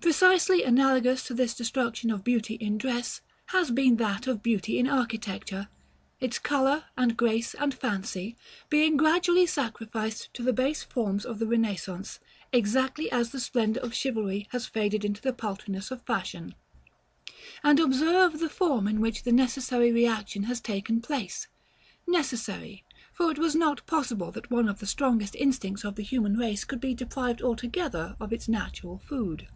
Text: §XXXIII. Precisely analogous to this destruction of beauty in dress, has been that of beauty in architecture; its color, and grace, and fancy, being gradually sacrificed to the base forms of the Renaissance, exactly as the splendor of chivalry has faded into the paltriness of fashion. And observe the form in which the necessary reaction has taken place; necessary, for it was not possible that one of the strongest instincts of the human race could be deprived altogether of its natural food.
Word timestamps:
§XXXIII. 0.12 0.28
Precisely 0.28 0.62
analogous 0.64 1.22
to 1.24 1.34
this 1.34 1.54
destruction 1.54 2.10
of 2.10 2.24
beauty 2.24 2.54
in 2.54 2.76
dress, 2.78 3.20
has 3.48 3.70
been 3.70 3.96
that 3.96 4.26
of 4.26 4.42
beauty 4.42 4.78
in 4.78 4.88
architecture; 4.88 5.68
its 6.18 6.38
color, 6.38 6.84
and 6.96 7.16
grace, 7.18 7.52
and 7.54 7.72
fancy, 7.74 8.34
being 8.70 8.96
gradually 8.96 9.44
sacrificed 9.46 10.28
to 10.34 10.42
the 10.42 10.52
base 10.54 10.82
forms 10.82 11.24
of 11.26 11.38
the 11.38 11.46
Renaissance, 11.46 12.18
exactly 12.52 13.10
as 13.12 13.30
the 13.30 13.38
splendor 13.38 13.78
of 13.80 13.94
chivalry 13.94 14.48
has 14.52 14.66
faded 14.66 15.04
into 15.04 15.20
the 15.22 15.32
paltriness 15.34 15.90
of 15.90 16.00
fashion. 16.02 16.54
And 17.62 17.78
observe 17.78 18.40
the 18.40 18.48
form 18.50 18.88
in 18.88 19.00
which 19.02 19.22
the 19.24 19.32
necessary 19.32 19.92
reaction 19.92 20.44
has 20.44 20.60
taken 20.62 21.00
place; 21.02 21.46
necessary, 22.08 22.84
for 23.12 23.30
it 23.30 23.38
was 23.38 23.54
not 23.54 23.86
possible 23.86 24.32
that 24.32 24.50
one 24.50 24.68
of 24.68 24.78
the 24.80 24.86
strongest 24.88 25.36
instincts 25.36 25.84
of 25.84 25.94
the 25.96 26.02
human 26.02 26.36
race 26.38 26.64
could 26.64 26.80
be 26.80 26.94
deprived 26.94 27.40
altogether 27.42 28.16
of 28.18 28.32
its 28.32 28.48
natural 28.48 28.98
food. 28.98 29.46